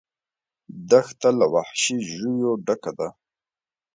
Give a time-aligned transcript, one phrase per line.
[0.89, 3.07] دښته له وحشي ژویو ډکه ده.